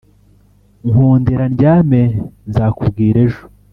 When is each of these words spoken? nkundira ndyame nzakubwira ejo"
nkundira 0.89 1.45
ndyame 1.53 2.01
nzakubwira 2.49 3.17
ejo" 3.25 3.43